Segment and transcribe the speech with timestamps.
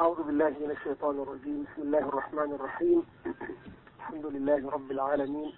[0.00, 1.64] أعوذ بالله من الشيطان الرجيم.
[1.68, 3.02] بسم الله الرحمن الرحيم.
[3.98, 5.52] الحمد لله رب العالمين.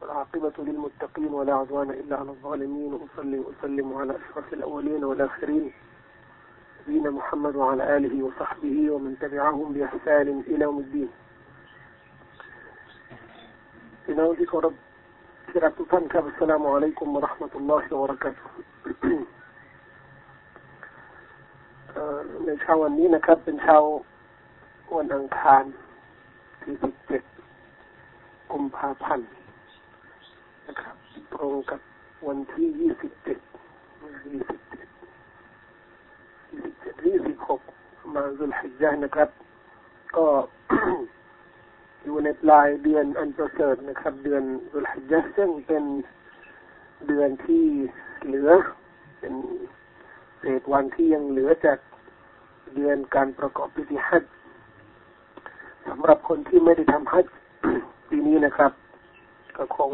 [0.00, 2.92] والعاقبة للمتقين ولا عدوان إلا على الظالمين.
[2.94, 5.72] وأصلي وأسلم على أشرف الأولين والآخرين.
[6.80, 11.08] نبينا محمد وعلى آله وصحبه ومن تبعهم بإحسان إلى يوم الدين.
[14.06, 14.12] في
[14.54, 14.74] رب.
[15.52, 15.74] سيرة
[16.34, 18.46] السلام عليكم ورحمة الله وبركاته.
[22.44, 23.76] ในเช้าวันนี้นะครับ เป็นเช้า
[24.96, 25.64] วันอังคาร
[26.62, 26.74] ที่
[27.62, 29.28] 17กุมภาพันธ์
[30.68, 30.96] นะครับ
[31.34, 31.80] ตรงกับ
[32.26, 32.86] วันที่27 27
[37.32, 39.28] 26มาซุลฮิจญ์นะครับ
[40.16, 40.26] ก็
[42.02, 45.84] อยู่ในปลายเดือนอันประเสริฐนะครับ เดือนสุลฮิจญ์ซึ่งเป็น
[47.08, 47.64] เดือนที่
[48.24, 48.50] เหลือ
[49.20, 49.34] เป็น
[50.58, 51.78] ษวันที่ยังเหลือจาก
[52.74, 54.24] เดือนการประกอบพิธีฮัจ
[55.88, 57.26] สำหรับคนที่ไม่ได้ทำฮัจ
[58.08, 58.72] ปีนี้นะครับ
[59.56, 59.90] ก็คง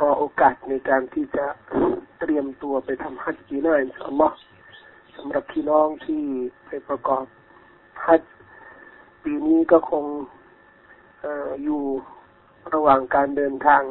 [0.00, 1.46] รอโอกาสในการที่จะ
[2.20, 4.36] เตรียมตัวไปทำฮัจปีหน้าอินชาอัลลอฮ์
[5.16, 6.22] สำหรับพี่น้องที่
[6.66, 7.24] ไปประกอบ
[8.06, 8.22] ฮัจ
[9.24, 10.04] ปีนี้ก็คง
[11.64, 11.82] อยู่
[12.74, 13.82] ระหว่างการเดินทาง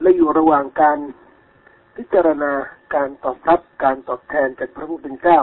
[0.00, 0.98] และอยู่ระหว่างการ
[2.02, 2.52] พิจารณา
[2.94, 5.40] การตอบรับการตอบแทนจากพระผู้เป็นเจ้า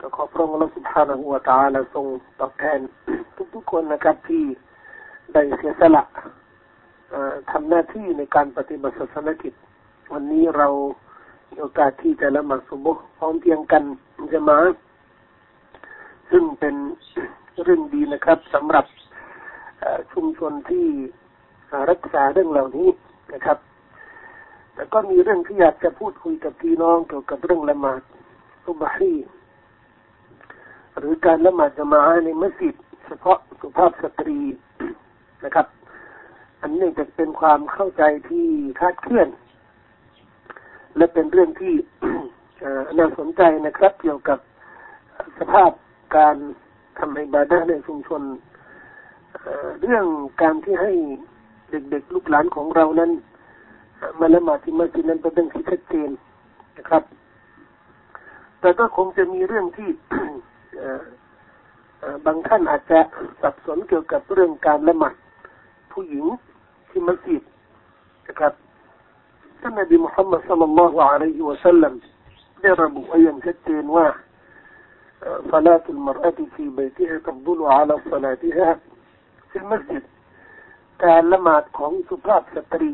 [0.00, 2.06] ก็ขอพระองค์ละสุภาณหัวตาและทรง
[2.40, 2.78] ตอบแทน
[3.54, 4.44] ทุกๆคนนะครับที่
[5.32, 6.04] ได้เสียสละ
[7.50, 9.52] ทำหน้าที่ในการปฏิบัติศาสนกิจ
[10.12, 10.68] วันนี้เรา
[11.50, 13.82] มีโอกาสที่จะละหมาดสุบฮ์พร้อมเพียงกัน
[14.32, 14.58] จะมา
[16.30, 16.74] ซึ่งเป็น
[17.62, 18.86] เรื่องดีนะครับสำหรับ
[20.12, 20.86] ชุมชนที่
[21.90, 22.88] รักษาเรื่องเหล่านี้
[23.34, 23.58] นะครับ
[24.76, 28.02] แต่ก็มีเรื่องที่อยากจะพูดคุยกับพี่น้องเกี่ยวกับเรื่องละหมาด
[28.64, 29.14] สุบฮี
[30.98, 32.74] หรือการละหมาดจะมาในมัสยิด
[33.06, 34.38] เฉพาะสุภาพสตรี
[35.44, 35.66] นะครับ
[36.60, 38.46] อันนี้จะเป็นความเข้าใจที่
[38.80, 39.28] คาดเคลื่อน
[40.96, 41.74] และเป็นเรื่องที่
[42.98, 44.38] น่าสนใจนะครับ เกี่ยวกับ
[45.38, 45.70] สภาพ
[46.16, 46.36] การ
[46.98, 48.22] ทำอิบาดะในชุมชน
[49.82, 50.06] เรื่อง
[50.42, 50.92] การที่ให้
[51.70, 53.10] เด็กๆ ลูกหลานของเรานั้น
[54.19, 56.09] มาละหมาดที่มัสยิดนั้นเป็นเรื่องที่ชัดเจน
[56.77, 57.03] นะครับ
[58.59, 59.89] แต่ก็คงจะมีเรื่องที่
[62.25, 62.99] บางท่านอาจจะ
[63.41, 65.15] สับสนเกี่ยวกับเรื่องการละหมาด
[65.91, 66.25] ผู้หญิง
[66.89, 67.43] ที่มัสยิด
[68.27, 68.53] นะครับ
[69.61, 71.93] ท่านนบีมุฮัมมัดสัลลัลลอฮุอะลัยฮิวะสัลลัม
[72.61, 74.07] ได้ระบุไว้อย่างชัดเจนว่า
[75.53, 78.69] صلاة المرأة في بيتها تفضل على صلاتها
[79.49, 80.03] في المسجد
[81.03, 82.91] การละหมาดของสุภาพสตรี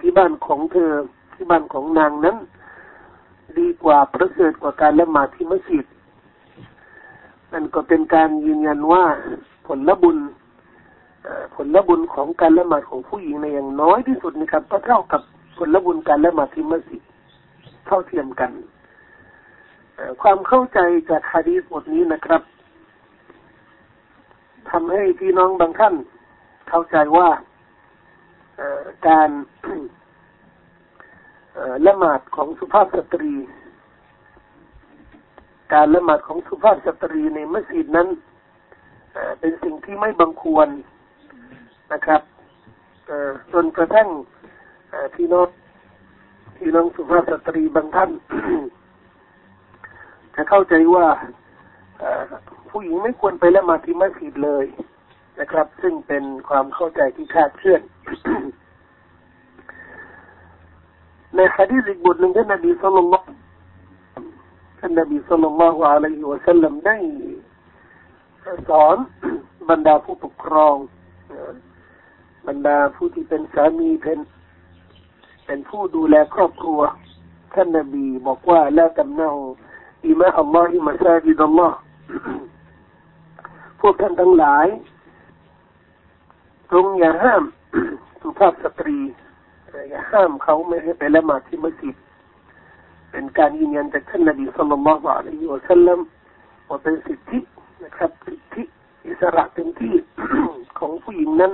[0.00, 0.92] ที่บ้านของเธอ
[1.34, 2.36] ที่บ้านของนางนั้น
[3.58, 5.86] ดีกว่าประเสริฐกว่าการละหมาดที่มัสยิด
[7.52, 9.04] นั่นก็เป็นการยืนยันว่า
[9.66, 10.18] ผลละบุญ
[11.54, 15.22] ผลละบุญของการละหมาดของผู้หญิงในอย่างน้อยที่สุดนะครับก็เท่ากับ
[15.58, 17.02] ผลละบุญการละหมาดที่มัสยิด
[17.86, 18.50] เท่าเทียมกัน
[20.22, 20.78] ความเข้าใจ
[21.10, 22.42] จากฮะดีษบทนี้นะครับ
[24.70, 25.94] ทำให้พี่น้องบางท่าน
[26.68, 27.28] เข้าใจว่า
[29.08, 29.30] การ
[31.86, 33.32] ละหมาดของสุภาพสตรี
[35.74, 38.08] การละหมาดของสุภาพสตรีในมัสยิดนั้น
[39.40, 40.68] เป็นสิ่งที่ไม่บังควร
[41.92, 42.22] นะครับ
[43.52, 44.08] จนกระทั่ง
[45.14, 45.48] พี่น้อง
[46.56, 48.10] พี่น้องสุภาพสตรีบางท่าน
[50.34, 51.06] จะเข้าใจว่า
[52.70, 54.64] ผู้หญิงไม่ควรไปละหมาดที่มัสยิดเลย
[55.40, 57.82] นะครับ ซึ่งเป็นความเข้าใจที่คาดเคลื่อน
[61.34, 63.26] ในฮะดีษอีกบทหนึ่งท่านนบีสุลต่าน
[64.80, 66.96] ท่านนบีสุลต่านละอะลัยฮิวะสัลลัมได้
[68.68, 68.96] สอน
[69.70, 70.76] บรรดาผู้ปกครอง
[72.46, 74.18] บรรดาผู้ที่เป็นสามีเป็น
[75.46, 76.80] เป็นผู้ดูแลครอบครัว
[77.54, 79.30] ท่านนบีบอกว่าละตำเนา
[80.06, 81.76] อิมาอัลลอฮิมาซาจิดอัลลอฮ์
[83.80, 84.66] พวกท่านทั้งหลาย
[86.72, 87.42] จงอย่าห้าม
[88.20, 88.98] สุภาพสตรี
[89.90, 91.96] อย่าห้ามเขาไม่ให้ไปละหมาดที่มัสยิด
[93.10, 95.98] เป็นการยืนยันจากท่านนบีสุลต่านละฮ์อะลัยฮิวะสัลลัม
[96.68, 97.40] ว่าเป็นสิทธิ
[97.84, 98.62] นะครับสิทธิ
[99.06, 99.94] อิสระเต็มที่
[100.78, 101.52] ของผู้หญิงนั้น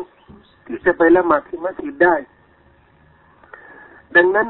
[0.67, 2.15] ที่จะไปละหมาดที่มัสยิดได้
[4.17, 4.49] ดังนั้น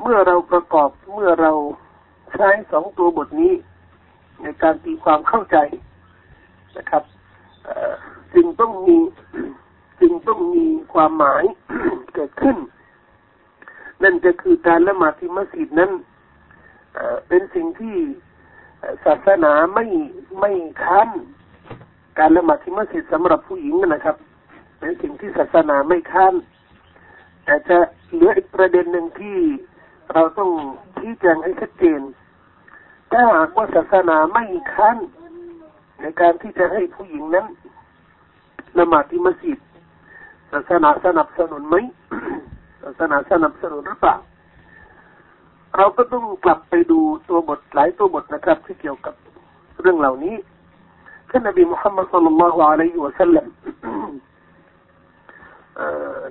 [0.00, 1.52] เมื่อเราประกอบเมื่อเรา
[2.34, 3.52] ใช้สองตัวบทนี้
[4.42, 5.56] ในการตีความเข้าใจ
[6.76, 7.02] นะครับ
[8.34, 8.98] จึงต้องมี
[10.02, 11.44] จึงต้องมีความหมาย
[12.14, 12.56] เกิดขึ้น
[14.02, 15.90] นั่นจะคือการละหมาดที่มัสยิดนั้น
[17.28, 17.96] เป็นสิ่งที่
[19.04, 19.86] ศาสนาไม่
[20.40, 20.52] ไม่
[20.82, 21.08] ค้าน
[22.18, 24.16] การละหมาดที่มัสยิดสำหรับผู้หญิงนะครับ
[24.78, 26.34] เป็นสิ่งที่ศาสนาไม่ค้าน
[27.44, 27.78] แต่จะ
[28.12, 29.38] เหลืออีกประเด็นหนึ่งที่
[30.12, 30.50] เราต้อง
[30.98, 32.00] ชี้แจงให้ชัดเจน
[33.12, 34.44] ถ้าหากว่าศาสนาไม่
[34.74, 34.98] ค้าน
[36.00, 37.46] ในการที่จะให้ผู้หญิงนั้น
[38.78, 39.58] ละหมาดที่มัสยิด
[40.52, 41.76] ศาสนาสนับสนุนไหม
[42.82, 44.16] ศาสนาสนับสนุนหรือเปล่า
[45.76, 49.14] เราก็ต้องกลับไปดูตัวบทหลายตัวบทนะครับ ที่เกี่ยวกับ
[49.80, 50.34] เรื่องเหล่านี้
[51.30, 53.46] ท่านนบีมุฮัมมัดสุลลัลลอฮุอะลัยฮิวะสัลลัม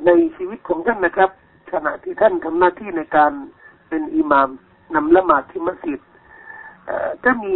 [0.06, 1.30] ในชีวิตของท่านนะครับ
[1.72, 3.32] ขณะที่ท่านทำหน้าที่ในการ
[3.90, 4.50] เป็นอิหมาม
[4.96, 6.02] นำละหมาดที่มัสยิด
[7.24, 7.56] จะมี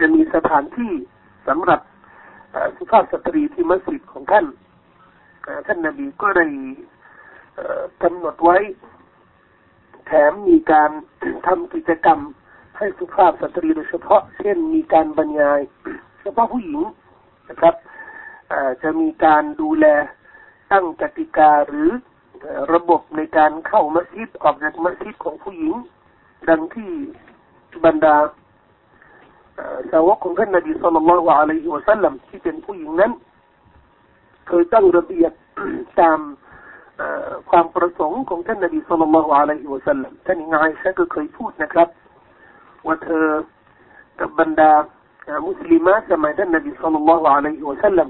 [0.00, 0.92] จะมีสถานที่
[1.48, 1.80] สำหรับ
[2.76, 4.46] สุภาพสตรีที่มัสยิดของท่าน
[5.66, 6.46] ท่านนบีก็ได้
[8.02, 8.58] กำหนดไว้
[10.06, 10.90] แถมมีการ
[11.46, 12.18] ทำกิจกรรม
[12.78, 15.60] ให้สุภาพสตรีโดยเฉพาะ เช่นมีการบรรยาย
[16.22, 16.80] เฉพาะผู้หญิง
[17.48, 17.74] นะครับ
[18.82, 19.86] จะมีการดูแล
[20.72, 21.90] ตั้งกติกาหรือ
[22.74, 25.74] ระบบในการเข้ามัสยิดออกจากมัสยิดของผู้หญิง
[26.48, 26.90] ดังที่
[27.84, 28.16] บรรดา
[29.90, 33.12] สาวกของท่านนบีสุลต่านละอะลัยฮิวะสัลลัมที่เป็นผู้หญิงนั้น
[34.50, 35.32] คยตั้งระเบียบ
[36.00, 36.18] ตาม
[37.50, 41.88] ความประสงค์ของท่านนบีสุลต่านละอะลัยฮิวะสัลลัมท่านอิงไอชะก็เคยพูดนะครับ
[42.86, 43.26] ว่าเธอ
[44.20, 44.70] กับบรรดา
[45.46, 48.08] มุสลิมาสมัยท่านนบีสุลต่านละอะลัยฮิวะสัลลัม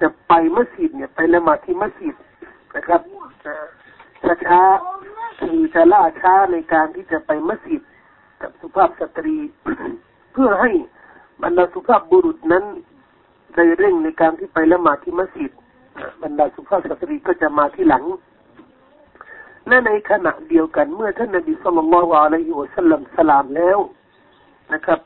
[0.00, 2.16] จะไปมัสยิดเนี่ยไปละหมาดที่มัสยิด
[2.76, 3.00] นะครับ
[4.46, 4.62] ช้า
[5.40, 7.82] คือจะล่าช้าในการที่จะไปมัสยิด
[8.42, 9.36] กับสุภาพสตรี
[10.32, 10.70] เพื่อให้
[11.42, 12.64] บรรดาสุภาพบุรุษนั้น
[13.54, 15.52] ได้เร่งในการที่ไปละหมาดที่มัสยิด
[16.22, 18.04] บรรดาสุภาพสตรีก็จะมาที่หลัง
[19.68, 23.78] และในขณะเดียวกันเมื่อท่านนบีสุลต่านละอะลัยฮิวะสัลลัมสลามแล้ว
[24.74, 25.00] นะครับ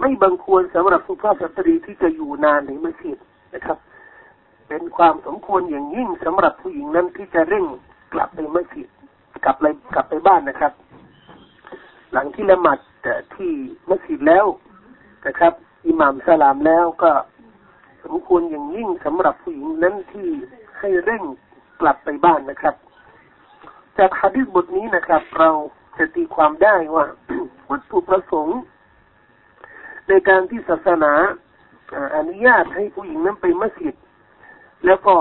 [0.00, 3.18] ไม่บังควรสำหรับสุภาพสตรีที่จะอยู่นานในมัสยิด
[3.54, 3.78] นะครับ
[4.68, 7.64] เป็นความสมควรอย่างยิ่งสำหรับผู้หญิงนั้นที่จะเร่ง
[8.12, 8.88] กลับไปมัสยิด
[9.44, 10.72] กลับไปกลับไปบ้านนะครับ
[12.12, 12.78] หลังที่ละหมาด
[13.34, 13.50] ที่
[13.88, 14.46] มัสยิดแล้ว
[15.26, 15.52] นะครับ
[15.86, 17.10] อิหม่ามสลามแล้วก็
[18.06, 20.28] สมควรอย่างยิ่งสำหรับผู้หญิงนั้นที่
[20.78, 21.22] ให้เร่ง
[21.80, 22.74] กลับไปบ้านนะครับ
[23.98, 25.50] จากฮะดิษบทนี้นะครับ เรา
[25.98, 27.04] จะตีความได้ว่า
[27.70, 28.58] วัตถุประสงค์
[30.08, 31.12] ในการที่ศาสนา
[32.16, 33.94] อนุญาตให้ผู้หญิงนั้นไปมัสยิด
[34.86, 35.14] แล้วก็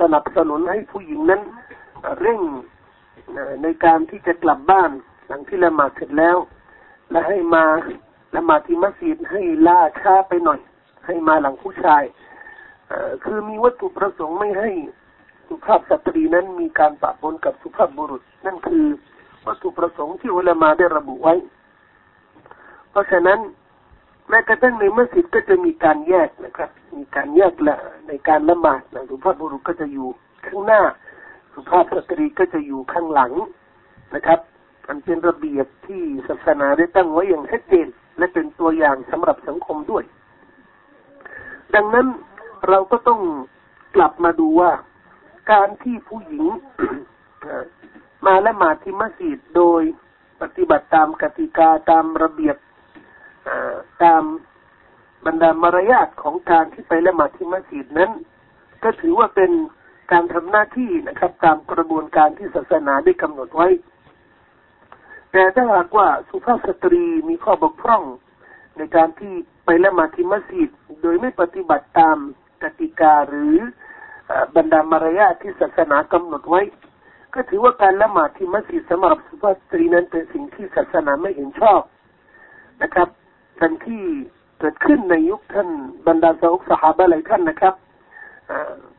[0.00, 1.42] สนับสนุนให้ผู้หญิงนั้น
[2.20, 2.40] เร่ง
[3.62, 4.90] ในการที่จะกลับบ้าน
[5.26, 6.36] หลังที่ละหมาดเสร็จแล้ว
[7.10, 7.64] และให้มา
[8.36, 10.60] ละหมาดที่มัสยิดให้ล่าช้าไปหน่อย
[11.06, 12.02] ให้มาหลังผู้ชาย
[13.24, 14.70] คือมีวัตถุประสงค์ไม่ให้
[15.48, 18.84] สุภาพสตรีนั้นมีการปะปนกับสุภาพบุรุษ นั่นคือ
[19.46, 21.34] วัตถุประสงค์ที่อุลามาได้ระบุไว้
[22.90, 23.38] เพราะฉะนั้น
[24.28, 27.76] แม้กระทั่งในมัสยิดก็จะมีการแยกนะครับ มีการแยกละ
[28.08, 30.08] ในการละหมาดสุภาพบุรุษก็จะอยู่
[30.46, 30.82] ข้างหน้า
[31.54, 33.32] สุภาพสตรีก็จะอยู่ข้างหลัง
[34.14, 34.40] นะครับ
[34.88, 37.86] มันเป็นระเบียบที่ศาสนาได้ตั้งไว้อย่างชัดเจน
[38.18, 40.04] และเป็นตัวอย่างสำหรับสังคมด้วย
[41.74, 42.06] ดังนั้น
[42.68, 43.20] เราก็ต้อง
[43.96, 44.72] กลับมาดูว่า
[45.52, 46.44] การที่ผู้หญิง
[48.26, 49.82] มาและมาที่มัสยิดโดย
[50.40, 52.56] ปฏิบัติตามกติกาตามระเบียบ
[54.02, 54.22] ตาม
[55.26, 58.10] บรรดามารยาทของการที่ไปละหมาดที่มัสยิดนั้น
[58.82, 59.50] ก็ถือว่าเป็น
[60.12, 63.68] การทำหน้าที่นะครับ ตามกระบวนการที่ศาสนาได้กำหนดไว้
[65.32, 68.02] แต่ถ้าหากว่าสุภาพสตรีมีข้อบกพร่อง
[68.76, 69.32] ในการที่
[69.64, 70.70] ไปละหมาดที่มัสยิด
[71.02, 72.16] โดยไม่ปฏิบัติตาม
[72.62, 73.56] กติกาหรือ
[74.56, 76.62] บรรดามารยาทที่ศาสนากำหนดไว้
[77.34, 81.80] ก็ถือว่าการละหมาดที่มัสยิดสำหรับสุภาพสตรีนั้นเป็นสิ่งที่ศาสนาไม่เห็นชอบ
[82.82, 83.08] นะครับ
[83.60, 84.04] ทันที่
[84.58, 85.68] เกิดขึ้นในยุคท่าน
[86.06, 87.74] บรรดาสาวกสหายหลายท่านนะครับ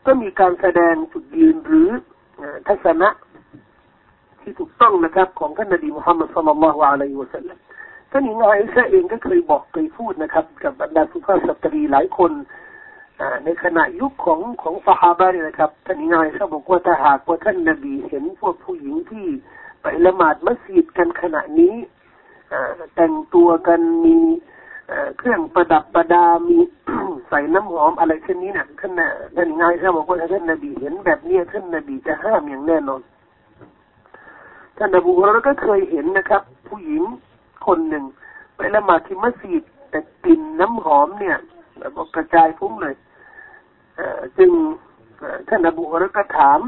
[0.05, 1.89] ก็มีการแสดงจุดยืนหรือ
[2.67, 3.09] ทัศนะ
[4.41, 7.57] ที่ถูกต้องนะครับของท่านนบีมุฮัมมัดสุลลัลลอฮุอะลัยฮิวะสัลลัม
[8.11, 12.31] ท่านหญิงไอซาเองก็เคยบอกเคยพูดนะครับ กับบรรดาสุภาพสตรีหลายคน
[13.45, 19.25] ในขณะยุคของของฟาฮาบะเนี่ยนะครับท่านหญิงไอซาบอกว่าถ้าหากว่าท่านนบีเห็นพวกผู้หญิงที่
[19.81, 21.75] ไปละหมาดมัสยิดกันขณะนี้
[22.95, 24.17] แต่งตัวกันมี
[25.17, 26.57] เครื่องประดับประดามี
[27.29, 28.91] ใส่น้ำหอมอะไรเช่นนี้เนี่ยท่าน
[29.35, 33.01] ท่านง่ายใช่บอกว่าท่านนบีเห็นแบบนี้ท่านนบีจะห้ามอย่างแน่นอน
[34.77, 37.03] ท่านอบูฮุรก็เคยเห็นนะครับ ผู้หญิง
[37.67, 38.03] คนหนึ่ง
[38.55, 41.37] ไปละหมาดที่มัสยิดแต่กลิ่นน้ำหอมเนี่ย
[41.77, 42.95] แบบกระจายฟุ้งเลย
[44.37, 44.51] จึง
[45.47, 46.59] ท่านอบูฮุรก็ถาม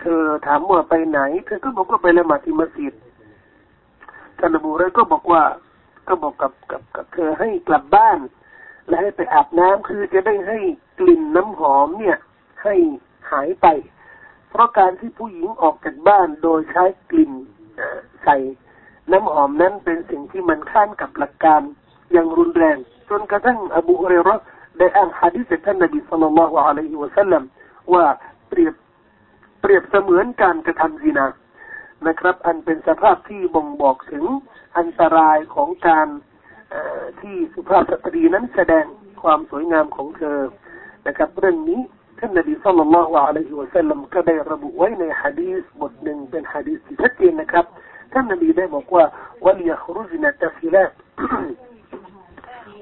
[0.00, 2.94] เธอถามว่าไปไหน เธอก็บอกว่าไปละหมาดที่มัสยิด
[4.38, 5.42] ท่านอบูเรก็บอกว่า
[6.08, 8.18] ก็บอกกับกับกับเธอให้กลับบ้าน
[8.88, 10.58] และให้ไปอาบน้ำคือจะได้ให้
[10.98, 12.16] กลิ่นน้ำหอมเนี่ย
[12.62, 12.74] ให้
[13.30, 13.66] หายไป
[14.50, 17.32] เพราะการที่ผู้หญิงออกจากบ้านโดยใช้กลิ่น
[18.24, 18.36] ใส่
[19.12, 21.62] น้ำหอมนั้นเป็นสิ่งที่มันข้ามกับหลักการ
[22.12, 22.76] อย่างรุนแรง
[23.08, 24.36] จนกระทั่งอบูฮุเรรอ
[24.78, 27.42] ได้อ่านฮะดิษท่านนบีสุลต่านละฮ์อะลัยฮิวะสัลลัม
[27.94, 28.04] ว่า
[28.48, 28.74] เปรียบ
[29.60, 31.26] เปรียบเสมือนการกระทำซินา
[32.06, 34.24] นะครับ อันเป็นสภาพที่บ่งบอกถึง
[34.78, 36.08] อันตรายของการ
[37.20, 38.84] ที่สุภาพสตรีนั้นแสดง
[39.22, 40.40] ความสวยงามของเธอ
[41.06, 41.80] นะครับ เรื่องนี้
[42.18, 47.66] ท่านนบีสุลต่านละฮ์อะลัยฮิวะสัลลัมก็ได้ระบุไว้ในฮะดีษบทหนึ่งเป็นฮะดีษที่ชัดเจนนะครับ
[48.12, 49.04] ท่านนบีได้บอกว่า
[49.44, 50.92] วัลยครุจนตฟิลาต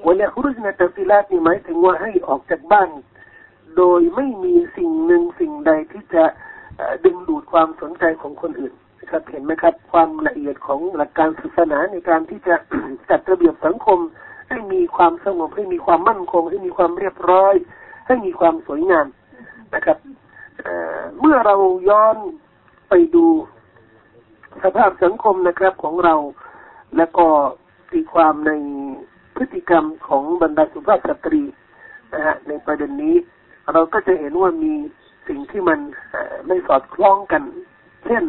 [0.05, 2.89] วัลยครุจนตฟิลาตนี่หมายถึงว่าให้ออกจากบ้าน
[3.77, 6.23] โดยไม่มีสิ่งหนึ่งสิ่งใดที่จะ
[7.05, 8.73] ดึงดูดความสนใจของคนอื่น
[9.11, 12.55] ครับเห็นไหมครับ ความละเอียดของหลักการศาสนาในการที่จะ
[13.09, 13.99] จัดระเบียบสังคม
[14.49, 17.55] ให้มีความสงบให้มีความมั่นคง ให้มีความเรียบร้อย
[18.07, 19.07] ให้มีความสวยงาม
[19.75, 19.97] นะครับ
[21.19, 21.55] เมื่อเรา
[21.89, 22.17] ย้อน
[22.89, 23.25] ไปดู
[24.63, 26.15] สภาพสังคมนะครับของเรา
[26.97, 27.27] และก็
[27.91, 28.51] ตีความใน
[29.35, 31.43] พฤติกรรมของบรรดาสุภาพสตรี
[32.13, 33.15] นะฮะในประเด็นนี้
[33.73, 34.73] เราก็จะเห็นว่ามี
[35.27, 35.79] สิ่งที่มัน
[36.47, 37.43] ไม่สอดคล้องกัน
[38.05, 38.23] เช่น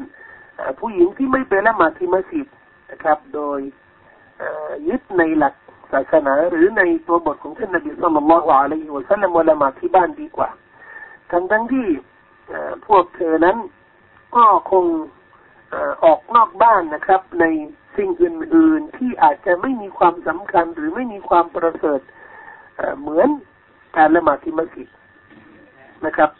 [0.81, 2.47] ผู้หญิงที่ไม่ไปละหมาดที่มัสยิด
[2.91, 3.59] นะครับ โดย
[4.89, 5.55] ยึดในหลัก
[5.93, 10.49] ศาสนาหรือในตัวบทของท่านนบีสุลต่านละอะลัยฮิวะสัลลัมวะละหมาดที่บ้านดีกว่า
[11.31, 11.87] ทั้งทั้งที่
[12.87, 13.57] พวกเธอนั้น
[14.37, 14.85] ก็คง
[16.05, 17.45] ออกนอกบ้านนะครับ ใน
[17.97, 22.01] สิ่งอื่น ๆ ที่อาจจะไม่มีความสำคัญหรือไม่มีความประเสริฐ
[23.01, 23.29] เหมือน
[23.97, 24.89] การละหมาดที่มัสยิด
[26.07, 26.31] นะครับ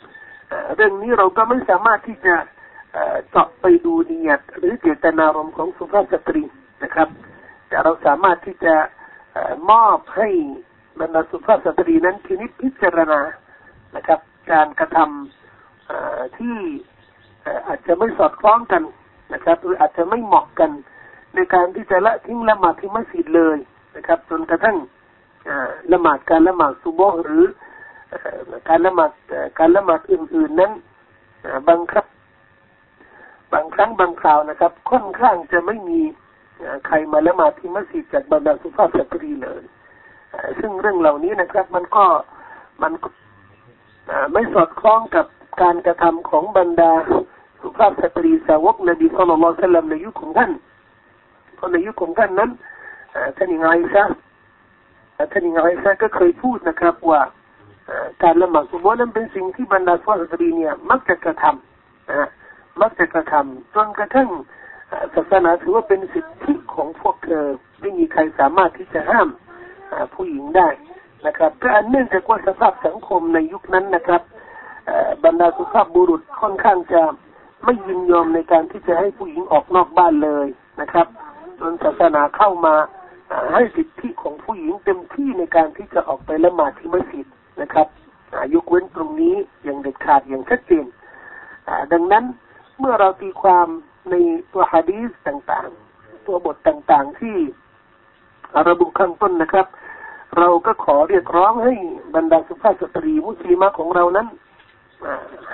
[0.75, 2.35] เรื่องนี้เราก็ไม่สามารถที่จะ
[3.31, 6.43] เจาะไปดูเนียดหรือเจตนารมณ์ของสุภาพสตรี
[6.83, 7.09] นะครับ
[7.69, 8.75] แต่เราสามารถที่จะ
[9.71, 10.29] มอบให้
[11.01, 13.21] บรรดาสุภาพสตรีนั้นพินิจพิจารณา
[13.97, 14.21] นะครับ
[14.53, 16.57] การกระทำที่
[17.67, 18.83] อาจจะไม่สอดคล้องกัน
[19.33, 20.71] นะครับหรืออาจจะไม่เหมาะกัน
[21.35, 23.57] ในการที่จะละทิ้งละหมาดที่มัสยิดเลย
[23.97, 24.77] นะครับ จนกระทั่ง
[25.93, 27.45] ละหมาดการละหมาดซุบฮ์หรือ
[28.69, 29.11] การละหมาด
[29.59, 30.73] การละหมาดอื่นๆนั้น
[31.69, 32.07] บังครับ
[33.53, 36.01] บางครั้งบางคราวนะครับ ค่อนข้างจะไม่มี
[36.87, 39.63] ใครมาละหมาดที่มัสยิดจากบรรดาสุภาพสตรีเลย
[40.61, 42.05] ซึ่งเรื่องเหล่านี้นะครับ มันก็
[42.83, 42.93] มัน
[44.33, 45.27] ไม่สอดคล้องกับ
[45.63, 46.93] การกระทำของบรรดา
[47.61, 50.51] สุภาพสตรีสาวกนบีสุลต่านสัลลัมในยุคของท่าน
[51.55, 52.51] เพราะในยุคของท่านนั้น
[53.37, 54.05] ท่านอิงไอซะ
[55.33, 57.21] ท่านอิงไอซะก็เคยพูดนะครับว่า
[58.23, 64.29] การละหมาดสุบนั้นเป็นสิ่งที่บรรดาสุภาพสตรีเนี่ยมักจะกระทำมักจะกระทำจนกระทั่ง
[65.15, 67.45] ศาสนาถือว่าเป็นสิทธิของพวกเธอ
[67.81, 69.29] ไม่มีใครสามารถที่จะห้าม
[70.15, 70.69] ผู้หญิงได้
[71.27, 74.23] นะครับก็อันเนื่องจากว่าสภาพสังคมในยุคนั้นนะครับ
[75.25, 77.03] บรรดาสุภาพบุรุษค่อนข้างจะ
[77.65, 80.47] ไม่ยินยอมในการที่จะให้ผู้หญิงออกนอกบ้านเลย
[80.81, 81.07] นะครับ
[81.59, 82.75] จนศาสนาเข้ามา
[83.55, 87.27] ให้สิทธิของผู้หญิงเต็มที่ในการที่จะออกไปละหมาดที่มัสยิด
[87.61, 87.87] นะครับ
[88.55, 90.87] ยกเว้นตรงนี้อย่างเด็ดขาดอย่างชัดเจน
[91.93, 92.25] ดังนั้น
[92.79, 93.67] เมื่อเราตีความ
[94.11, 94.15] ใน
[94.53, 97.37] ตัวฮะดีสต่างๆ ตัวบทต่างๆที่
[98.69, 99.67] ระบุข้างต้นนะครับ
[100.39, 101.75] เราก็ขอเรียกร้องให้
[102.15, 104.27] บรรดาสุภาพสตรีมุสลิมของเรานั้น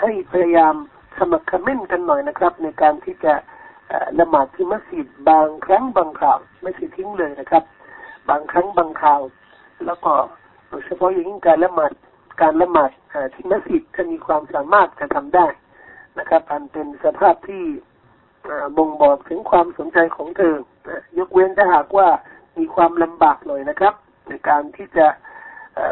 [0.01, 0.75] ให้พยายาม
[1.19, 3.35] สมัครคเมนกันหน่อยนะครับ ในการที่จะ
[4.19, 7.65] ละหมาดที่มัสยิดบางครั้งบางคราวไม่ใช่ทิ้งเลยนะครับ
[8.29, 9.21] บางครั้งบางคราว
[9.87, 10.13] แล้วก็
[10.69, 11.93] โดยเฉพาะอย่างยิ่งการละหมาด
[12.43, 12.91] การละหมาด
[13.35, 15.47] ที่มัสยิดถ้ามีความสามารถจะทำได้
[16.19, 17.65] นะครับ อันเป็นสภาพที่
[18.77, 20.55] บ่งบอกถึงความสนใจของเธอ
[21.19, 22.09] ยกเว้นถ้าหากว่า
[22.59, 23.95] มีความลำบากหน่อยนะครับ
[24.29, 25.07] ในการที่จะ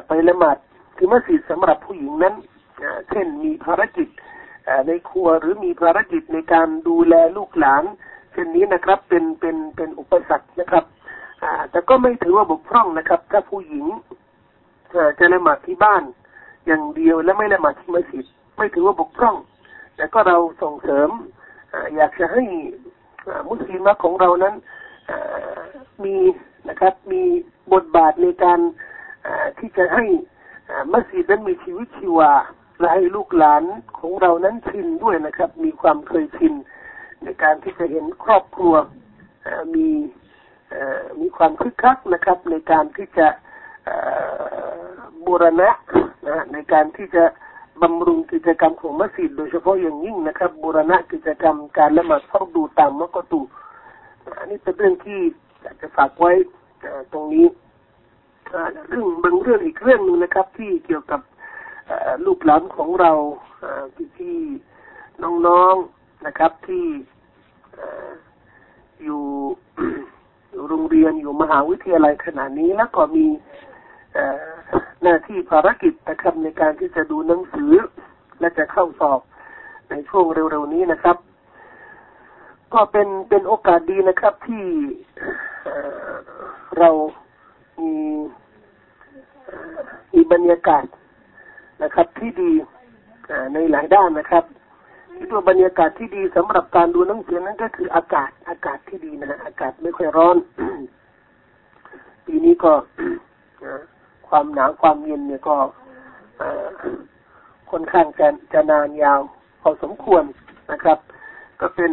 [0.07, 0.57] ไปละหมาด
[0.97, 2.35] ที่มัสยิดสำหรับผู้หญิงนั้น
[3.11, 4.09] เช่นมีภารกิจ
[4.87, 7.85] ในครัวหรือมีภารกิจในการดูแลลูกหลาน
[8.33, 10.85] เช่นนี้นะครับเป็นเป็นเป็นอุปสรรคนะครับ
[11.71, 13.87] แต่ก็ไม่ถือว่าบกพร่องนะครับ ถ้าผู้หญิง
[15.19, 16.03] จะละหมาดที่บ้าน
[16.67, 18.27] อย่างเดียวและไม่ละหมาดที่มัสยิด
[18.57, 19.37] ไม่ถือว่าบกพร่อง
[19.97, 21.11] แต่ก็เราส่งเสริม
[21.97, 22.45] อยากจะให้
[23.49, 24.55] มุสลิมของเรานั้น
[26.05, 26.17] มี
[26.69, 27.23] นะครับมี
[27.73, 28.59] บทบาทในการ
[29.59, 30.05] ที่จะให้
[30.93, 32.33] มัสยิดนั้นมีชีวิตชีวา
[32.83, 33.65] และให้ลูกหลาน
[33.99, 36.55] ของเรานั้นชินด้วยนะครับ มีความเคยชิน
[37.25, 38.75] ในการที่จะเห็นครอบครัว
[39.75, 39.89] มี
[41.21, 43.27] มีความคึกคักนะครับ ในการที่จะ
[45.27, 45.71] บูรณะ
[46.29, 47.25] นะในการที่จะ
[47.83, 53.41] บำรุงกิจกรรมของมัสยิดโดยเฉพาะอย่างยิ่งนะครับบูรณะกิจกรรมการละหมาดฟังดูตามมักตู
[54.39, 55.21] อันนี้เป็นเรื่องที่
[55.63, 56.33] อยากจะฝากไว้
[57.13, 57.47] ตรงนี้
[58.89, 61.21] เรื่องบางเรื่องอีกเรื่องหนึ่งนะครับ ที่เกี่ยวกับ
[62.27, 63.13] ลูกหลานของเรา
[63.95, 64.39] พี่ที่
[65.47, 66.85] น้องๆนะครับที่
[69.05, 69.23] อยู่
[70.69, 73.27] โรงเรียนอยู่มหาวิทยาลัยขนาดนี้แล้วก็มี
[75.03, 77.73] หน้าที่ภารกิจนะครับในการที่จะดูหนังสือ
[78.41, 79.21] และจะเข้าสอบ
[79.91, 81.17] ในช่วงเร็วๆนี้นะครับ
[82.75, 84.65] ก็เป็นเป็นโอกาสดีนะครับที่
[86.79, 86.91] เรา
[87.81, 87.95] มี
[90.13, 90.85] มีบรรยากาศ
[91.83, 92.53] นะครับ ที่ดี
[93.55, 94.45] ในหลายด้านนะครับ
[95.15, 100.37] ที่ตัวบรรยากาศที่ดีสำหรับการดูหนังสือนั้นก็คืออากาศอากาศที่ดีนะฮะอากาศไม่ค่อยร้อน
[102.27, 102.73] ปีนี้ก็
[104.29, 105.57] ความหนาวความเย็นเนี่ยก็
[107.71, 109.21] ค่อนข้างจะจะนานยาว
[109.63, 110.25] พอสมควร
[110.73, 110.99] นะครับ
[111.61, 111.93] ก็เป็น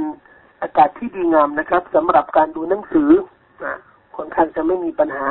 [0.61, 3.09] อากาศที่ดีงามนะครับสำหรับการดูหนังสือ
[4.15, 5.27] ค่อนข้างจะไม่มีปัญหา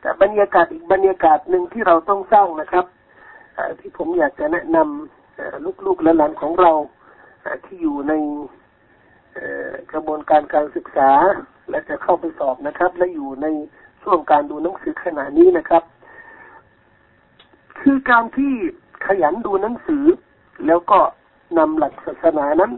[0.00, 2.86] แต่บรรยากาศอีกบรรยากาศหนึ่งที่เราต้องสร้างนะครับ
[3.80, 6.72] ที่ผมอยากจะแนะนำลูกๆและหลานของเรา
[7.64, 8.12] ที่อยู่ใน
[9.92, 11.10] กระบวนการการศึกษา
[11.70, 13.46] และจะเข้าไปสอบนะครับ และอยู่ใน
[14.02, 15.82] ช่วงการดูหนังสือขณะนี้นะครับ
[17.80, 18.52] คือการที่
[19.06, 20.04] ขยันดูหนังสือ
[20.66, 20.98] แล้วก็
[21.58, 22.72] นำหลักศาสนานั้น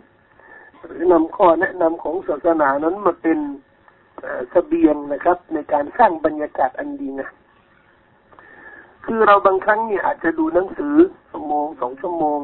[0.85, 3.39] หรือนำข้อแนะนำของศาสนานั้นมาเป็น
[4.51, 7.29] เสบียงนะครับ ในการสร้างบรรยากาศอันดีนะ
[9.05, 10.95] คือเราบางครั้งเนี่ยอาจจะดูหนังสือ
[11.31, 12.41] ชั่วโมงสองชั่วโมง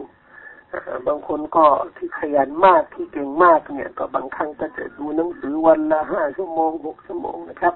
[1.07, 1.65] บางคนก็
[1.97, 7.75] ที่ขยันมากที่เก่งมากเนี่ย ก็บางครั้งก็จะดูหนังสือวันละห้าชั่วโมงหกชั่วโมงนะครับ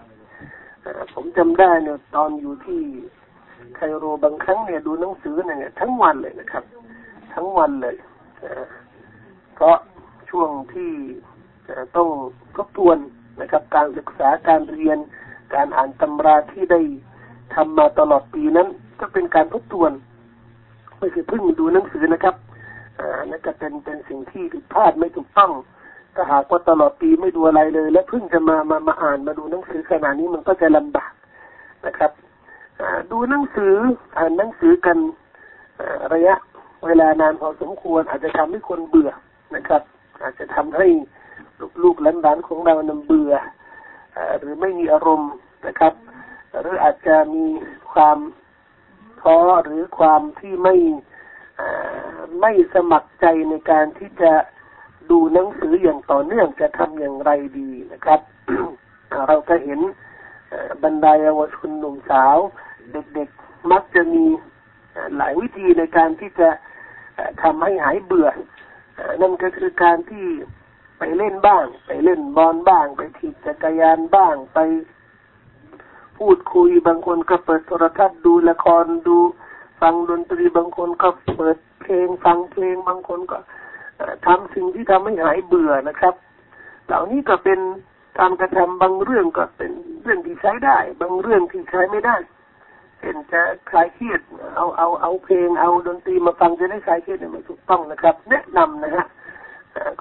[1.13, 2.81] ผมจำได้เนี่ยตอนอยู่ที่
[3.77, 6.65] ไคโรบางครั้งเนี่ยดูหนังสือเนี่ยทั้งวันเลยนะครับ
[7.35, 7.97] ทั้งวันเลย
[9.55, 9.77] เพราะ
[10.31, 10.93] ช่วงที่
[11.97, 12.09] ต้อง
[12.57, 12.99] ทบทวน
[13.41, 14.99] นะครับ การศึกษาการเรียน
[15.55, 16.81] การอ่านตำราที่ได้
[17.55, 18.69] ทำมาตลอดปีนั้น
[19.01, 19.93] ก็เป็นการทบทวน
[20.99, 22.35] ไม่ใช่เพิ่งดูหนังสือนะครับ
[22.99, 25.53] อ่านั่นก็เป็นเป็นสิ่งที่ผิดพลาดไม่ถูกต้อง
[26.15, 31.13] ถ้าหากว่าตลอดปีไม่ดูอะไรเลย และเพิ่งจะมามามาอ่านมาดูหนังสือขนาดนี้มันก็จะลำบาก
[31.87, 32.11] นะครับ
[33.11, 33.75] ดูหนังสือ
[34.19, 34.99] อ่านหนังสือกัน
[36.15, 36.35] ระยะ
[36.87, 39.11] เวลานานพอสมควร อาจจะทำให้คนเบื่อ
[39.57, 39.83] นะครับ
[40.23, 40.87] อาจจะทำให้
[41.83, 43.33] ลูกๆหลานๆของเรานำเบื่อ
[44.39, 45.33] หรือไม่มีอารมณ์
[45.67, 45.93] นะครับ
[46.61, 47.47] หรืออาจจะมี
[47.93, 48.19] ความ
[49.21, 50.77] ท้อหรือความที่ไม่
[52.41, 54.33] ไม่สมัครใจในการที่จะ
[55.11, 58.21] ดูหนังสืออย่างต่อเนื่องจะทำอย่างไรดีนะครับ
[59.27, 59.81] เราก็เห็น
[60.85, 62.37] บรรดาเยาวชนหนุ่มสาว
[62.93, 64.25] เด็กๆมักจะมี
[65.17, 66.49] หลายวิธีในการที่จะ
[67.43, 68.29] ทำให้หายเบื่อ
[69.21, 70.27] นั่นก็คือการที่
[70.99, 74.59] ไปเล่นบ้าง ไปเล่นบอลบ้าง ไปถีบจักรยานบ้าง ไป
[76.23, 79.17] พูดคุย บางคนก็เปิดโทรทัศน์ดูละครดู
[79.81, 83.39] ฟังดนตรีบางคนก็เปิดเพลงฟังเพลงบางคนก็
[84.27, 86.15] ทำสิ่งที่ทำให้หายเบื่อนะครับ
[86.87, 87.61] เหล่านี้ก็เป็น
[88.19, 92.17] การกระทำบางเรื่องก็เป็นเรื่องที่ใช้ได้ บางเรื่องที่ใช้ไม่ได้
[92.99, 94.21] เช่นจะคลายเครียด
[94.57, 99.07] เอาเอาเอาเพลงเอาดนตรีมาฟังจะได้คลายเครียดเนี่ยมันถูกต้องนะครับ แนะนำนะฮะ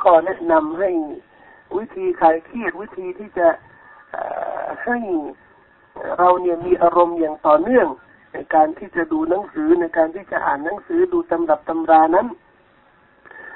[0.02, 0.90] ข้อแนะนำให้
[1.78, 3.48] วิธีคลายเครียดวิธีที่จะ
[4.86, 4.98] ให้
[6.18, 7.88] เราเนี่ยมีอารมณ์อย่างต่อเนื่อง
[8.34, 12.28] ในการที่จะดูหนังสือในการที่จะอ่านหนังสือดูตำรับตำรานั้น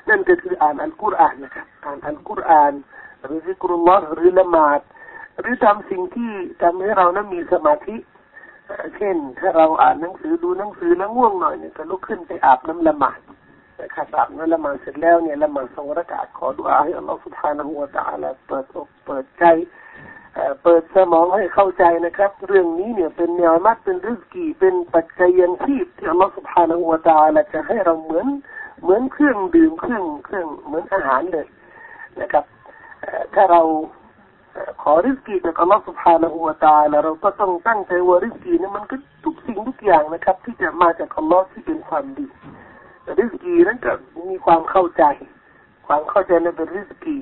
[0.09, 2.73] นั่นก็คืออ่านอัลกุรอานนะครับอ่านอัลกุรอาน
[3.23, 4.79] หรือซิกรุลลอฮ์หรือละหมาด
[5.39, 6.31] หรือทำสิ่งที่
[6.61, 7.97] ทำให้เรานั้นมีสมาธิ
[8.95, 13.19] เช่น ถ้าเราอ่านหนังสือดูหนังสือแล้วง่วงหน่อยเนี่ยก็ลุกขึ้นไปอาบน้ำละหมาด
[13.81, 19.43] นะครับอาบน้ำละหมาดเสร็จแล้วเนี่ยละหมาดสองรักาขอดุอาให้อัลลอฮฺสุบฮานะฮูวะตะอาลาเปิดอกเปิดใจ
[20.63, 28.27] เปิดสมองให้เข้าใจนะครับ เรื่องนี้เนี่ยเป็นเนื้อมัดเป็นริสกีเป็นปัจจัยยังชีพที่อัลลอฮฺสุบฮานะฮูตาละจะให้เราเหมือน
[28.81, 31.47] เหมือนเครื่องดื่มเครื่องเครื่องเหมือนอาหารเลย
[32.21, 32.45] นะครับ
[33.33, 33.61] ถ้าเรา
[34.81, 38.95] ขอริสกีจากอัลลอฮฺสุบฮานะฮูตาละเราก็ต้องตั้งใจว่าริสกีนี่มันก็
[39.25, 42.27] ทุกสิ่งทุกอย่างนะครับ ที่จะมาจากอัลลอฮฺที่เป็นความดี
[43.17, 43.93] ริสกีนั้นก็
[44.29, 45.03] มีความเข้าใจ
[45.87, 47.17] ความเข้าใจในเป็นริสกี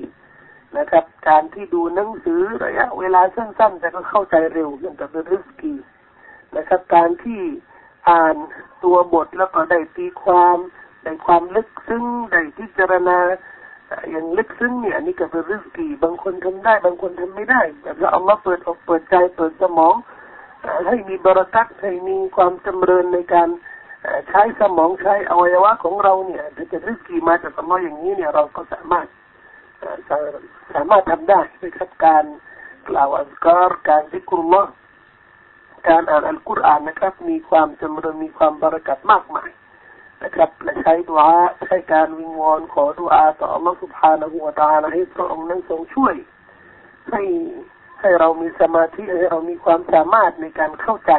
[0.78, 5.74] นะครับ การที่ดูหนังสือระยะเวลาสั้นๆแต่ก็เข้าใจเร็วนั่นก็เป็นริสกี
[6.56, 7.40] นะครับ การที่
[8.08, 8.36] อ่าน
[8.84, 10.58] ตัวบทแล้วก็ได้ตีความ
[11.02, 13.18] ได้ความลึกซึ้งได้พิจารณา
[14.10, 19.94] อย่างลึกซึ้งเนี่ยนี่ก็เป็นริสกีบางคนทำได้ บางคนทำไม่ได้แต่เราเอามาเปิดออกเปิดใจเปิดสมอง
[20.88, 23.48] ให้มีบรารักัตให้มีความจำเริญในการ
[24.28, 29.06] ใช้สมองใช้อวัยวะของเราเนี่ยถ้าจะริสกีมาจากสมองอย่างนี้เนี่ยเราก็สามารถ
[30.74, 32.24] สามารถทำได้นะครับการ
[32.88, 34.70] กล่าวอัลกอรการซิกุลลอฮ์
[35.88, 39.50] การอ่านอัลกุรอานนะครับ มีความจำเริญมีความบรากัดมากมาย
[40.24, 41.28] นะครับและใช้ดวา
[41.66, 46.14] ใช้การวิงวอนขอดุอาต่ออัลลอฮฺสุบานะหัวตาละให้พระองค์นั้นทรงช่วย
[47.10, 47.22] ให้
[48.00, 51.12] ให้เรามีสมาธิให้เรามีความสามารถในการเข้าใจ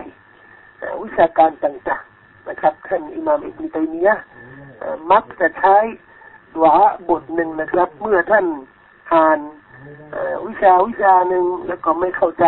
[1.03, 4.15] วิชาการต่างๆนะครับท่านอิหม่ามอิบนุตัยมียะ
[5.11, 5.77] มักจะใช้
[6.55, 8.45] ดุอาบทหนึ่งนะครับ เมื่อท่าน
[9.13, 9.39] อ่าน
[10.45, 12.45] วิชาวิชาหนึ่งแล้วก็ไม่เข้าใจ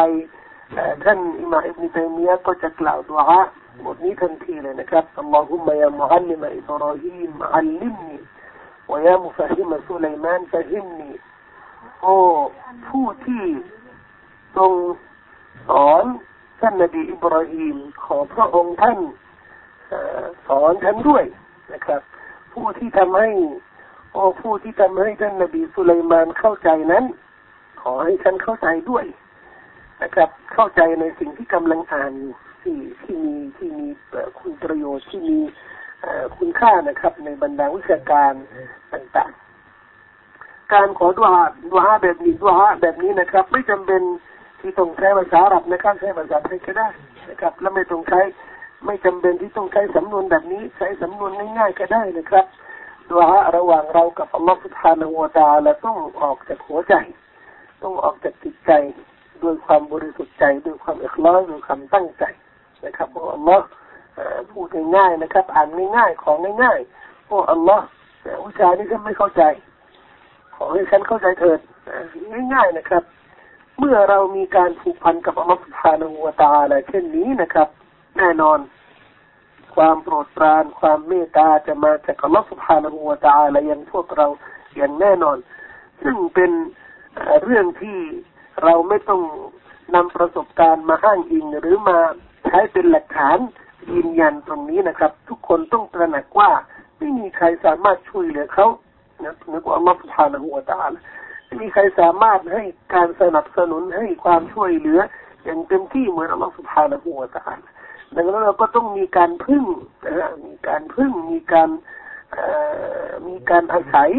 [1.03, 3.39] ท่านอิมามอิบนุตัยมียะก็จะกล่าวดุอา
[3.85, 8.17] บทนี้ทันทีเลยนะครับอัลลอฮุมะยามุฮัลลิมะอิบราฮิมอัลลิมนี
[8.91, 11.11] วยามุฟะฮิมะสุไลมานฟะฮิมนี
[12.01, 12.15] โอ้
[12.87, 13.45] ผู้ที่
[14.57, 14.71] ทรง
[15.69, 16.03] สอน
[16.61, 18.99] ท่านนบีอิบราฮิมขอพระองค์ท่าน
[20.47, 21.23] สอนฉันด้วย
[21.73, 22.01] นะครับ
[22.53, 23.29] ผู้ที่ทำให้
[24.17, 27.05] อ้ผู้ที่ทำให้ท่านนบีสุลัยมานเข้าใจนั้น
[27.81, 29.05] ขอให้ฉันเข้าใจด้วย
[30.01, 33.87] นะครับ เข้าใจในสิ่งที่กำลังอ่านอยู่ที่ที่มีที่มี
[34.39, 35.39] คุณประโยชน์ที่มี
[36.37, 38.33] คุณค่านะครับ ในบรรดาวิชาการ
[38.93, 44.01] ต่างๆ การขอดุอาดุอาแบบนี้ดุอาแบบนี้นะครับ ไม่จำเป็น
[44.59, 46.87] ที่ต้องใช้ภาษาอาหรับนะครับใช้ภาษาไทยก็ได้
[47.29, 48.21] นะครับ และไม่ต้องใช้
[48.85, 52.45] ไม่จำเป็นที่ต้องใช้สำนวนแบบนี้ ใช้สำนวนง่ายๆก็ได้นะครับ
[53.09, 56.95] ดุอาระหว่างเรากับอัลลอฮฺสุบฮานาหัวตาและต้องออกจากหัวใจ
[57.83, 58.71] ต้องออกจากจิตใจ
[59.43, 62.23] ด้วยความบริสุทธิ์ใจด้วยความเอกล้อยด้วยความตั้งใจ
[62.85, 63.65] นะครับโอ้อัลลอฮ์
[64.51, 65.67] พูดง่ายๆนะครับ อ่าน
[65.97, 67.85] ง่ายๆของง่ายๆโอ้อัลลอฮ์
[68.45, 69.43] วิชานี้ฉันไม่เข้าใจ
[70.55, 71.59] ขอให้ฉันเข้าใจเถิด
[72.53, 73.03] ง่ายๆนะครับ
[73.79, 77.67] เมื่อเรามีการผูกพันกับอัลลอฮ์สุภาณหัวตาอะไรเช่นนี้นะครับ
[78.17, 78.59] แน่นอน
[79.77, 84.27] ความโปรดปรานความเมตตาจะมาจากอัลลอฮ์สุภาณหัวตาอะไรยังพวกเรา
[84.75, 85.37] อย่างแน่นอน
[86.03, 86.51] ซึ่งเป็น
[87.43, 87.97] เรื่องที่
[88.63, 89.21] เราไม่ต้อง
[89.95, 91.97] นำประสบการณ์มาอ้างอิงหรือมา
[92.47, 93.37] ใช้เป็นหลักฐาน
[93.91, 96.49] ยืนยันตรงนี้นะครับ ทุกคนต้องตระหนักว่า
[96.97, 98.67] ไม่มีใครสามารถช่วยเหลือเขา
[99.23, 100.81] นะนึกว่าอัลลอฮฺสุบฮานะฮูวะตา
[101.45, 102.63] ไม่มีใครสามารถให้
[102.93, 104.99] การสนับสนุนให้ความช่วยเหลือ
[105.43, 107.57] อย่างเต็มที่เหมือนอัลลอฮฺสุบฮานะฮูวะตาล
[108.15, 109.63] ดังนั้นเราก็ต้องมีการพึ่ง
[110.45, 111.69] มีการพึ่งมีการ
[113.27, 114.11] มีการอาศัย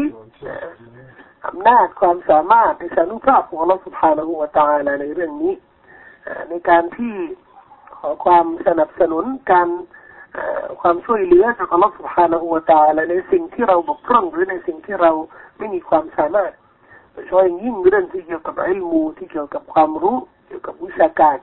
[1.47, 5.53] อำนาจความสามารถในสานุภาพของเราสุภาละหัวตาอะไรในเรื่องนี้
[6.49, 7.13] ในการที่
[7.97, 9.69] ขอความสนับสนุนการ
[10.81, 15.11] ความช่วยเหลือจากอัลลอฮฺสุบฮานาอูตาอะไรในสิ่งที่เราบกพร่องหรือในสิ่งที่เรา
[15.57, 16.51] ไม่มีความสามารถ
[17.11, 21.37] โดยเฉพาะยิ่งเรื่องที่เกี่ยวกับไอ้ลมูที่เกี่ยวกับความรู้ เกี่ยวกับวิชาการ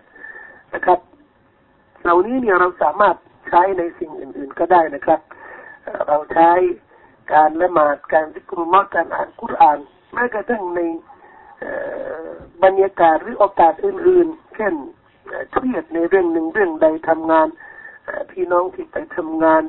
[0.74, 0.98] นะครับ
[2.02, 3.16] เหล่านี้เนี่ยเราสามารถ
[3.48, 5.20] ใช้ในสิ่งอื่น ๆ ก็ได้นะครับ
[6.08, 6.50] เราใช้
[7.32, 9.78] การละหมาดการซิกรุลลอการอ่านคุราน
[10.12, 10.80] แม้กระทั่งใน
[12.64, 14.74] บรรยากาศหรือโอกาสอื่น ๆ เช่น
[15.52, 17.48] เครียดในเรื่องหนึ่งเรื่องใดทำงาน
[18.30, 19.62] พี่น้องที่ไปทำงาน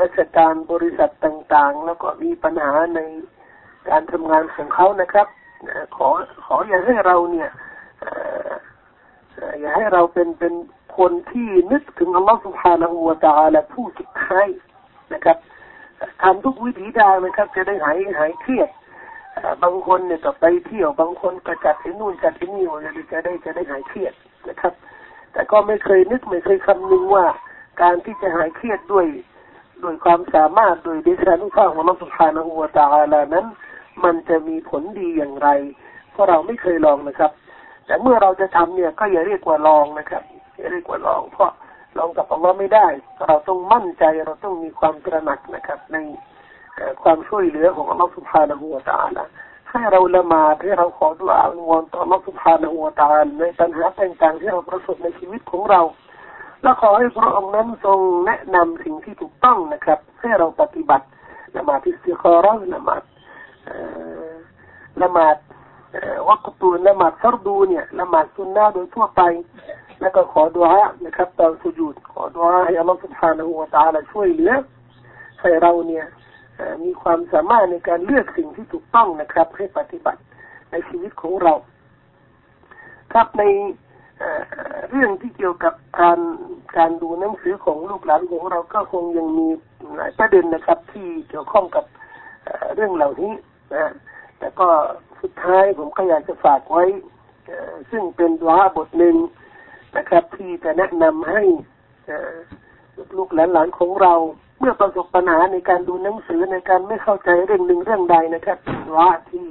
[0.00, 3.00] ราชการบริษัทต่างๆ แล้วก็มีปัญหาใน
[3.90, 5.26] การทำงานของเขานะครับ
[5.96, 6.08] ขอ
[6.44, 7.50] ขออย่าให้เราเนี่ย
[9.60, 10.52] อย่าให้เราเป็นเป็น
[10.98, 14.46] คนที่นึกถึงอัลลอฮฺสุบฮานาหูวาตาและผู้สุดท้าย
[15.14, 15.36] นะครับ
[16.22, 18.68] ทำทุกวิถีทางนะครับ จะได้หายหายเครียด
[19.62, 22.64] บางคนเนี่ยก็ไปเที่ยวบางคนก็จัดที่นู่นจัดที่นี่
[23.12, 24.14] จะได้จะได้หายเครียด
[24.48, 24.72] นะครับ
[25.32, 27.26] แต่ก็ไม่เคยนึกไม่เคยคำนึงว่า
[27.82, 29.06] การที่จะหายเครียดด้วย
[29.82, 33.46] ด้วยความสามารถโดยเดชานุภาพของอัลลอสุภานะหัวตาลานั้น
[34.04, 35.48] มันจะมีผลดีอย่างไร
[36.12, 37.30] เพราะเราไม่เคยลองนะครับ
[37.86, 40.22] แต่เมื่อเราจะทำเนี่ยก็อย่าเรียกว่าลองนะครับ
[40.56, 41.52] จะเรียกว่าลองเพราะ
[41.98, 42.86] ลองกับอัลลอฮ์ไม่ได้
[43.26, 45.96] เราต้องมั่นใจเราต้องมีความกระหนักนะครับ ใน
[47.02, 49.24] ความช่วยเหลือของอัลลอฮ์สุบฮานหัวตาละ
[49.70, 55.80] ให้เราละหมาดให้เราขอดุอาอวอนต่ออัลลอฮ์สุบฮานหัวตาลในปัญหาต่างๆที่เราประสบในชีวิตของเรา
[56.62, 61.06] และขอให้พระองค์นั้นทรงแนะนำสิ่งที่ถูกต้องนะครับ ให้เราปฏิบัติ
[61.56, 63.02] ละหมาดที่สิคอร์ละหมาด
[65.02, 65.36] ละหมาด
[66.28, 69.22] วักตูนละหมาดฟารดูเนี่ยละหมาดซุนนาโดยทั่วไป
[70.02, 74.52] แล้วก็ขอดุอานะครับตอนสุญูดขอดุอาให้อัลลอฮฺสุบฮานะฮูวะตาลาช่วยเหลือ
[75.40, 76.04] ให้เราเนี่ย
[76.84, 80.20] มีความสามารถในการเลือกสิ่งที่ถูกต้องนะครับ ให้ปฏิบัติ
[80.70, 81.54] ในชีวิตของเรา
[83.12, 83.42] ครับใน
[84.90, 86.18] เรื่องที่เกี่ยวกับการ
[86.76, 89.48] การดูหนังสือของลูกหลานของเราก็คงยังมี
[89.96, 91.84] หลายประเด็นนะครับ ที่เกี่ยวข้องกับ
[92.74, 93.32] เรื่องเหล่านี้
[93.74, 93.92] นะ
[94.38, 94.68] แต่ก็
[95.20, 96.84] สุดท้ายผมก็อยากจะฝากไว้
[97.90, 99.16] ซึ่งเป็นวาบทหนึ่ง
[99.96, 101.42] นะครับ ที่จะแนะนำให้
[103.16, 104.14] ลูกหลานของเรา
[104.58, 108.58] เมื่อประสบปัญหาในการดูหนังสือในการไม่เข้าใจเรื่องหนึ่งเรื่องใดนะครับ
[108.96, 109.48] ว่าที่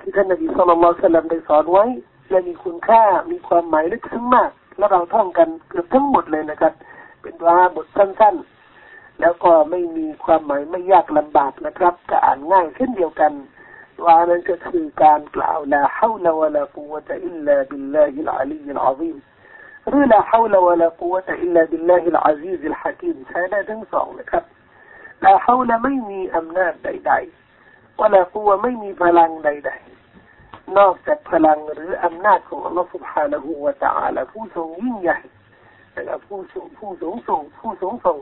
[0.00, 1.84] ที่ท่านนบีสุลต่านสลลัมได้สอนไว้
[2.30, 6.72] และมีคุณค่ามีความหมายลึกซึ้งมาก แล้วเราท่องกันเกือบทั้งหมดเลยนะครับ
[7.20, 13.32] เป็นว่าบทสั้นๆ แล้วก็ไม่มีความหมายไม่ยากลำบากนะครับก็อ่านง่ายเช่นเดียวกัน
[14.05, 19.15] ว่านั้นก็คือการกล่าวลาฮาวลาวะลากุวะตะอิลลาบิลลาฮิลอาลีฮิลอาซีม
[19.89, 24.43] หรือลาฮาวลาวะลากุวะตะอิลลาบิลลาฮิลอาซีซิลฮะกีมใช้ได้ทั้งสองนะครับ
[25.25, 35.19] ลาฮาวลาไม่มีอำนาจใดๆวะลากุวะไม่มีพลังใดๆนอกจากพลังหรืออำนาจของอัลลอฮฺ سبحانه และ تعالى ผู้ทรงยิ่งใหญ่
[36.05, 38.19] และผู้ทรงผู้สูงส่งผู้สูงส่ง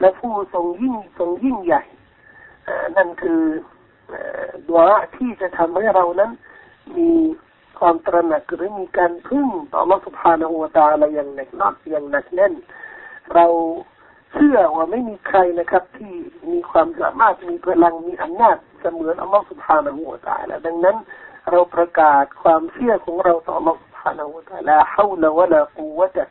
[0.00, 1.82] และผู้ทรงยิ่งทรงยิ่งใหญ่
[2.96, 3.42] นั่นคือ
[4.67, 6.31] ดวงที่จะทำให้เรานั้น
[6.97, 7.09] มี
[7.79, 12.53] ความตระหนักหรือมีการพึ่งต่อรัสุภานหัวตาอะไรอย่างหนักนอกอย่างหนักแน่น
[13.33, 13.45] เรา
[14.33, 16.13] เชื่อว่าไม่มีใครนะครับ ที่
[16.51, 20.97] มีความสามารถมีพลังมีอำนาจเสมือนอมลลสุภานหัวตาและดังนั้น
[21.49, 26.23] เราประกาศความเชื่อของเราต่ออัลสุภานหัวตาละฮาวลวะลากูวะตะ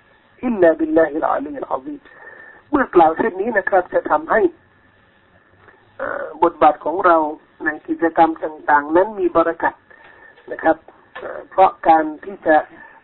[0.44, 1.94] อิลลาบิลลาฮิลอาลีอัลอาซี
[2.70, 4.40] เมื่อกล่าวเช่นนี้นะครับ จะทำให้
[6.42, 7.16] บทบาทของเรา
[7.64, 9.74] ในกิจกรรมต่าง ๆ นั้นมีบรากัด
[10.50, 10.76] นะครับ
[11.50, 12.56] เพราะการที่จะ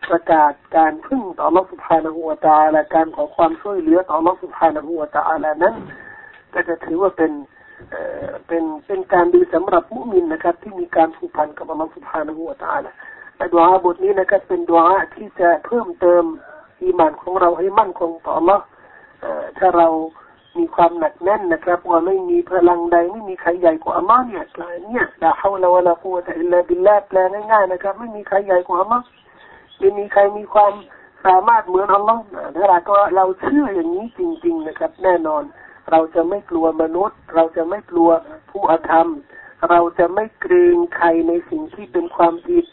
[0.09, 5.75] ประกาศการพึ่งต่อลอสุภานะหัวตาและการขอความช่วยเหลือต่อลอสุภานะหัวตาและนั้น
[6.53, 7.31] ก็จะถือว่าเป็น
[8.47, 12.91] เป็นเป็นการดีสำหรับมุมินนะครับ ที่มีการผูกพันกับอัลลสุภานะฮูวตาลา
[13.35, 14.83] แต่ดวงบทนี้นะครับเป็นดวง
[15.15, 16.23] ที่จะเพิ่มเติม
[16.81, 18.51] อีมานของเราให้มั่นคงต่ออัลล
[19.57, 19.87] ถ้าเรา
[20.59, 27.17] มีความหนักแน่นนะครับ ว่าไม่มีพลังใดไม่มีใครใหญ่กว่าอัลลอฮ์เนี่ยกลายเนี่ยลาฮาวลาวะลากุวะตะอิลลาบิลลาแปล
[27.51, 29.05] ง่ายๆนะครับ ไม่มีใครใหญ่กว่าอัลลอฮ์
[29.79, 30.73] ไม่มีใครมีความ
[31.25, 32.21] สามารถเหมือนอัลลอฮ์
[32.55, 35.43] ถ้าเราก็เราเชื่ออย่างนี้จริง ๆนะครับ แน่นอน
[35.91, 38.09] เราจะไม่กลัวมนุษย์ เราจะไม่กลัว
[38.49, 39.07] ผู้อธรรม
[39.69, 42.65] เราจะไม่เกรงใครในสิ่งที่เป็นความผิด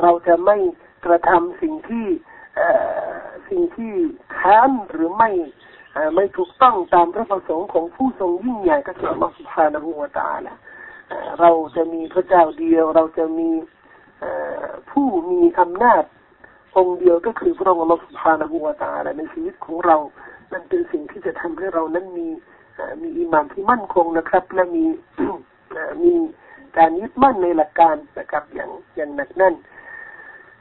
[0.00, 0.56] เราจะไม่
[1.04, 2.06] กระทำสิ่งที่
[3.48, 3.92] สิ่งที่
[4.38, 5.30] ค้านหรือไม่
[6.14, 10.54] ไม่ถูกต้องตามพระประสงค์ของผู้ทรงยิ่งใหญ่ก็คืออัลลอฮฺสุบฮานะฮูวาตาละ
[11.40, 13.50] เราจะมีพระเจ้าเดียว เราจะมี
[14.90, 16.04] ผู้มีอำนาจ
[16.76, 19.96] องค์เดียวก็คือพระองค์อัลลอฮฺสุบฮานะฮูวาตาละในชีวิตของเรา
[20.52, 22.28] นั่นเป็นสิ่งที่จะทำให้เรานั้นมี
[23.02, 24.84] มีอิมานที่มั่นคงนะครับ และมี
[26.02, 26.14] มี
[26.78, 29.54] การยึดมั่นในหลักการนะครับอย่างอย่างหนักแน่น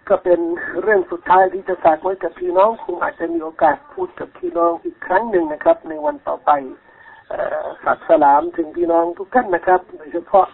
[0.10, 0.40] ก็เป็น
[0.82, 6.52] เรื่องสุดท้ายที่จะฝากไว้กับพี่น้องคงอาจจะมีโอกาสพูดกับพี่น้องอีกครั้งหนึ่งนะครับ ในวันต่อไป
[7.84, 10.46] ฝากสลามถึงพี่น้องทุกท่านนะครับ โดยเฉพาะ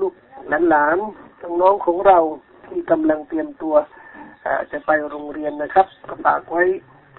[0.00, 2.18] ลูกๆหลานๆน้องของเรา
[2.66, 3.74] ที่กำลังเตรียมตัว
[4.72, 6.64] จะไปโรงเรียนนะครับก็ฝากไว้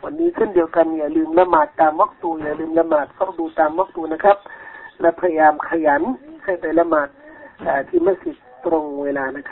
[0.04, 4.38] วันนี้เช่นเดียวกันอย่าลืมละหมาดตามวักตูอย่าลืมละหมาดฟังดูตามวักตูนะครับ
[5.02, 6.02] และพยายามขยัน
[6.44, 7.10] ให้ไปละหมาด
[7.90, 8.36] ที่มัสยิด
[8.68, 9.52] ตรงเวลานะค